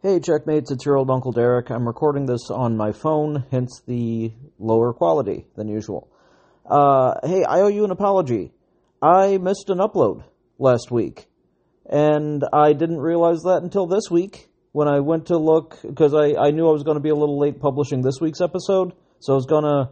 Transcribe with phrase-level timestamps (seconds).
[0.00, 1.70] Hey, checkmates, it's your old Uncle Derek.
[1.70, 6.08] I'm recording this on my phone, hence the lower quality than usual.
[6.64, 8.52] Uh, hey, I owe you an apology.
[9.02, 10.22] I missed an upload
[10.56, 11.26] last week,
[11.84, 16.40] and I didn't realize that until this week when I went to look, because I,
[16.40, 19.32] I knew I was going to be a little late publishing this week's episode, so
[19.32, 19.90] I was going to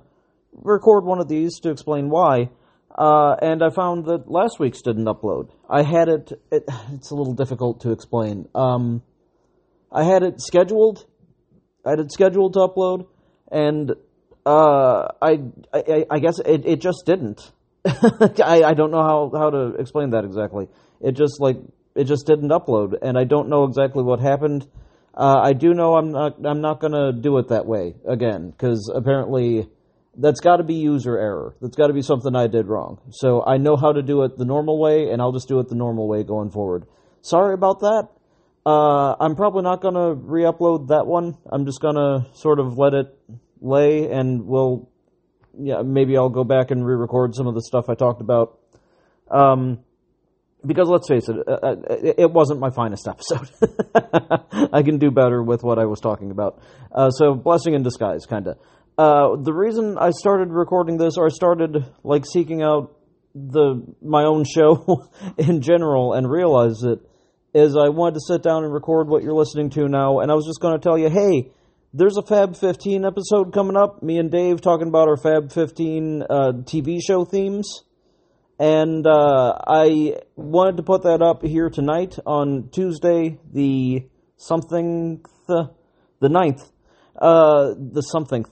[0.52, 2.50] record one of these to explain why.
[2.96, 5.50] Uh, and I found that last week's didn't upload.
[5.68, 6.62] I had it, it
[6.93, 8.48] it's a little difficult to explain.
[8.54, 9.02] Um,
[9.90, 11.06] I had it scheduled.
[11.84, 13.06] I had it scheduled to upload,
[13.50, 13.92] and
[14.44, 15.40] uh, I,
[15.72, 17.52] I, I guess it, it just didn't.
[17.84, 20.68] I, I don't know how, how to explain that exactly.
[21.00, 21.56] It just like
[21.94, 24.66] it just didn't upload, and I don't know exactly what happened.
[25.14, 28.91] Uh, I do know I'm not I'm not gonna do it that way again because
[28.94, 29.68] apparently
[30.16, 31.55] that's got to be user error.
[31.60, 33.00] That's got to be something I did wrong.
[33.10, 35.68] So I know how to do it the normal way, and I'll just do it
[35.68, 36.86] the normal way going forward.
[37.22, 38.08] Sorry about that.
[38.66, 41.38] Uh, I'm probably not going to re-upload that one.
[41.48, 43.06] I'm just going to sort of let it
[43.61, 44.91] lay, and we'll,
[45.56, 48.58] yeah, maybe I'll go back and re-record some of the stuff I talked about.
[49.31, 49.84] Um,
[50.67, 51.77] because let's face it, uh,
[52.19, 53.48] it wasn't my finest episode.
[54.73, 56.61] I can do better with what I was talking about.
[56.91, 58.58] Uh, so blessing in disguise, kind of.
[58.98, 62.97] Uh, the reason I started recording this, or I started like seeking out
[63.33, 65.08] the my own show
[65.39, 67.01] in general, and realized that
[67.56, 70.34] is I wanted to sit down and record what you're listening to now, and I
[70.34, 71.50] was just going to tell you, hey,
[71.94, 74.02] there's a Fab 15 episode coming up.
[74.02, 76.27] Me and Dave talking about our Fab 15 uh,
[76.64, 77.82] TV show themes.
[78.58, 85.70] And uh, I wanted to put that up here tonight on Tuesday, the something, the,
[86.22, 86.70] 9th.
[87.18, 88.44] Uh, the something,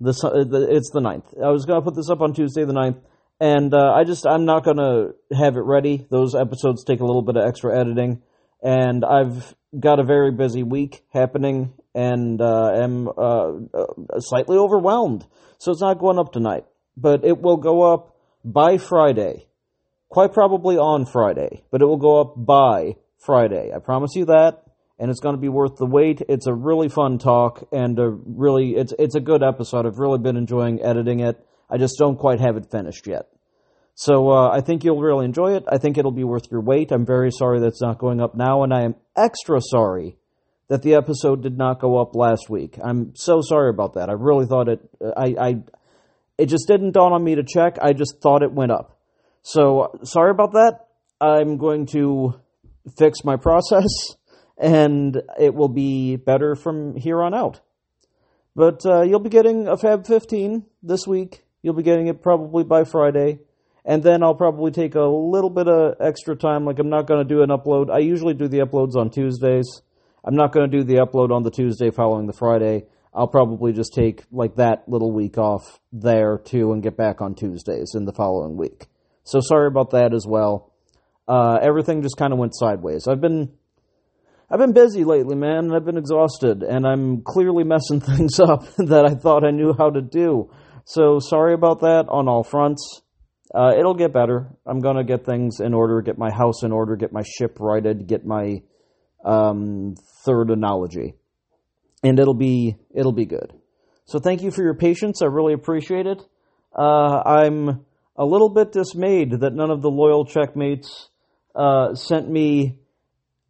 [0.00, 1.40] the, the, it's the 9th.
[1.40, 3.00] I was going to put this up on Tuesday, the 9th.
[3.38, 6.04] And uh, I just, I'm not going to have it ready.
[6.10, 8.22] Those episodes take a little bit of extra editing
[8.62, 15.26] and I've got a very busy week happening and uh, am uh, uh, slightly overwhelmed.
[15.58, 16.64] So it's not going up tonight,
[16.96, 19.46] but it will go up by Friday.
[20.08, 23.72] Quite probably on Friday, but it will go up by Friday.
[23.74, 24.62] I promise you that,
[24.98, 26.22] and it's going to be worth the wait.
[26.28, 29.86] It's a really fun talk and a really it's it's a good episode.
[29.86, 31.44] I've really been enjoying editing it.
[31.70, 33.26] I just don't quite have it finished yet.
[34.00, 35.64] So uh, I think you'll really enjoy it.
[35.66, 36.92] I think it'll be worth your wait.
[36.92, 40.16] I'm very sorry that's not going up now, and I am extra sorry
[40.68, 42.78] that the episode did not go up last week.
[42.80, 44.08] I'm so sorry about that.
[44.08, 44.78] I really thought it.
[45.02, 45.62] I, I
[46.38, 47.78] it just didn't dawn on me to check.
[47.82, 49.00] I just thought it went up.
[49.42, 50.86] So sorry about that.
[51.20, 52.40] I'm going to
[52.96, 53.88] fix my process,
[54.56, 57.62] and it will be better from here on out.
[58.54, 61.42] But uh, you'll be getting a Fab 15 this week.
[61.62, 63.40] You'll be getting it probably by Friday
[63.84, 66.64] and then I'll probably take a little bit of extra time.
[66.64, 67.90] Like I'm not going to do an upload.
[67.90, 69.82] I usually do the uploads on Tuesdays.
[70.24, 72.84] I'm not going to do the upload on the Tuesday following the Friday.
[73.14, 77.34] I'll probably just take like that little week off there too and get back on
[77.34, 78.86] Tuesdays in the following week.
[79.24, 80.72] So sorry about that as well.
[81.26, 83.06] Uh, everything just kind of went sideways.
[83.06, 83.52] I've been
[84.50, 89.04] I've been busy lately, man, I've been exhausted, and I'm clearly messing things up that
[89.04, 90.50] I thought I knew how to do.
[90.84, 93.02] So sorry about that on all fronts.
[93.54, 94.46] Uh, it'll get better.
[94.66, 98.06] I'm gonna get things in order, get my house in order, get my ship righted,
[98.06, 98.62] get my
[99.24, 99.94] um,
[100.24, 101.14] third analogy,
[102.02, 103.52] and it'll be it'll be good.
[104.04, 105.22] So thank you for your patience.
[105.22, 106.22] I really appreciate it.
[106.76, 107.84] Uh, I'm
[108.16, 111.08] a little bit dismayed that none of the loyal checkmates
[111.54, 112.78] uh, sent me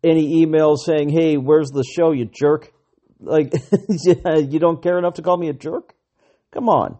[0.04, 2.72] any emails saying, "Hey, where's the show, you jerk?"
[3.20, 3.53] Like,
[3.88, 5.94] you don't care enough to call me a jerk?
[6.53, 6.98] Come on.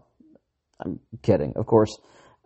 [0.79, 1.97] I'm kidding, of course.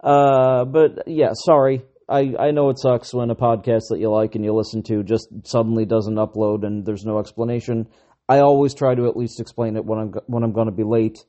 [0.04, 1.84] Uh, but yeah, sorry.
[2.10, 5.04] I, I know it sucks when a podcast that you like and you listen to
[5.04, 7.88] just suddenly doesn't upload and there's no explanation.
[8.28, 10.84] I always try to at least explain it when I'm when I'm going to be
[10.84, 11.26] late.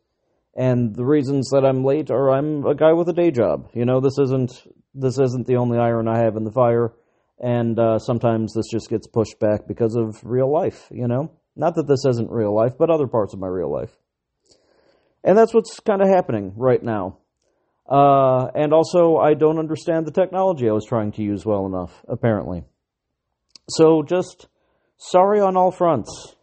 [0.57, 3.71] And the reasons that I'm late are I'm a guy with a day job.
[3.75, 6.93] You know, this isn't this isn't the only iron I have in the fire,
[7.41, 10.87] and uh, sometimes this just gets pushed back because of real life.
[10.91, 13.91] You know, not that this isn't real life, but other parts of my real life.
[15.25, 17.19] And that's what's kind of happening right now.
[17.89, 22.03] Uh, and also, I don't understand the technology I was trying to use well enough,
[22.09, 22.65] apparently.
[23.69, 24.49] So, just
[24.97, 26.35] sorry on all fronts.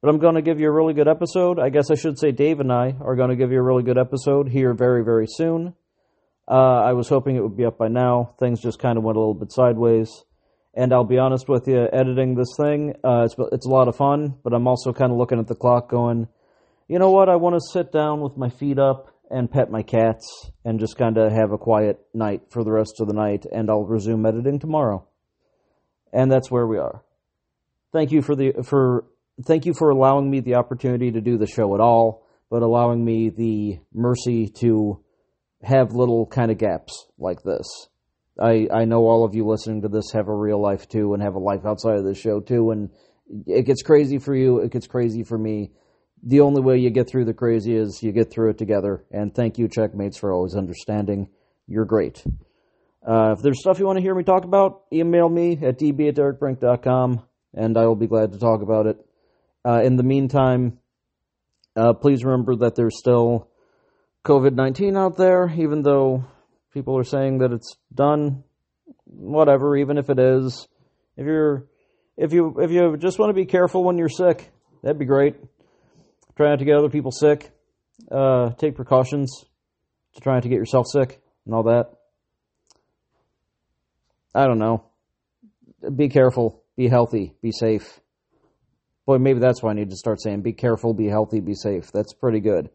[0.00, 1.58] But I'm going to give you a really good episode.
[1.58, 3.82] I guess I should say Dave and I are going to give you a really
[3.82, 5.74] good episode here very, very soon.
[6.48, 8.34] Uh, I was hoping it would be up by now.
[8.38, 10.24] Things just kind of went a little bit sideways.
[10.74, 13.96] And I'll be honest with you, editing this thing, uh, it's, it's a lot of
[13.96, 16.28] fun, but I'm also kind of looking at the clock going,
[16.86, 17.30] you know what?
[17.30, 20.96] I want to sit down with my feet up and pet my cats and just
[20.96, 24.24] kind of have a quiet night for the rest of the night, and I'll resume
[24.26, 25.06] editing tomorrow.
[26.12, 27.02] And that's where we are.
[27.92, 29.04] Thank you for the for
[29.44, 33.04] thank you for allowing me the opportunity to do the show at all, but allowing
[33.04, 35.00] me the mercy to
[35.62, 37.88] have little kind of gaps like this.
[38.40, 41.22] I, I know all of you listening to this have a real life too and
[41.22, 42.90] have a life outside of this show too, and
[43.46, 45.72] it gets crazy for you, it gets crazy for me.
[46.22, 49.34] The only way you get through the crazy is you get through it together, and
[49.34, 51.28] thank you, checkmates, for always understanding.
[51.66, 52.24] You're great.
[53.06, 56.08] Uh, if there's stuff you want to hear me talk about, email me at db
[56.08, 57.22] at derekbrink.com,
[57.54, 58.96] and I will be glad to talk about it.
[59.64, 60.78] Uh, in the meantime,
[61.76, 63.48] uh, please remember that there's still
[64.24, 66.24] COVID 19 out there, even though
[66.72, 68.42] people are saying that it's done.
[69.04, 70.66] Whatever, even if it is.
[71.16, 71.66] If you're
[72.16, 74.50] if you if you just want to be careful when you're sick,
[74.82, 75.36] that'd be great.
[76.36, 77.50] Try not to get other people sick.
[78.10, 79.44] Uh, take precautions
[80.14, 81.92] to try not to get yourself sick and all that.
[84.34, 84.84] I don't know.
[85.94, 86.62] Be careful.
[86.76, 87.34] Be healthy.
[87.40, 88.00] Be safe.
[89.06, 91.92] Boy, maybe that's why I need to start saying be careful, be healthy, be safe.
[91.92, 92.70] That's pretty good.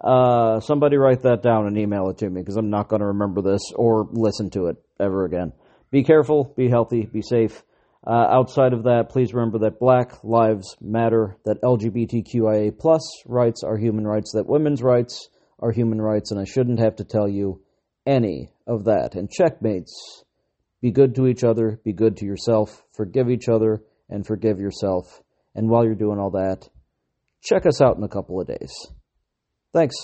[0.00, 3.06] Uh, somebody write that down and email it to me because I'm not going to
[3.06, 5.52] remember this or listen to it ever again.
[5.90, 7.62] Be careful, be healthy, be safe.
[8.06, 13.76] Uh, outside of that, please remember that Black Lives Matter, that LGBTQIA plus rights are
[13.76, 17.62] human rights, that women's rights are human rights, and I shouldn't have to tell you
[18.06, 19.16] any of that.
[19.16, 20.22] And checkmates,
[20.80, 25.20] be good to each other, be good to yourself, forgive each other, and forgive yourself.
[25.56, 26.68] And while you're doing all that,
[27.42, 28.72] check us out in a couple of days.
[29.74, 29.96] Thanks.